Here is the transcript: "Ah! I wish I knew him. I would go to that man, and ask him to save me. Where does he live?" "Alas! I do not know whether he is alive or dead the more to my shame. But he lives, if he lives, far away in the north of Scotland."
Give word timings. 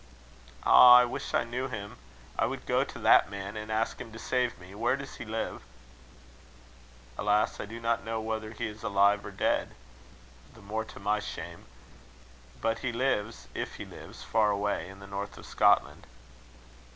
"Ah! 0.63 0.95
I 0.95 1.05
wish 1.05 1.31
I 1.35 1.43
knew 1.43 1.67
him. 1.67 1.97
I 2.35 2.47
would 2.47 2.65
go 2.65 2.83
to 2.83 2.97
that 2.97 3.29
man, 3.29 3.55
and 3.55 3.71
ask 3.71 4.01
him 4.01 4.11
to 4.13 4.17
save 4.17 4.57
me. 4.57 4.73
Where 4.73 4.97
does 4.97 5.17
he 5.17 5.25
live?" 5.25 5.61
"Alas! 7.19 7.59
I 7.59 7.67
do 7.67 7.79
not 7.79 8.03
know 8.03 8.19
whether 8.19 8.49
he 8.51 8.65
is 8.65 8.81
alive 8.81 9.23
or 9.23 9.29
dead 9.29 9.75
the 10.55 10.61
more 10.63 10.85
to 10.85 10.99
my 10.99 11.19
shame. 11.19 11.65
But 12.61 12.79
he 12.79 12.91
lives, 12.91 13.47
if 13.53 13.75
he 13.75 13.85
lives, 13.85 14.23
far 14.23 14.49
away 14.49 14.89
in 14.89 15.01
the 15.01 15.05
north 15.05 15.37
of 15.37 15.45
Scotland." 15.45 16.07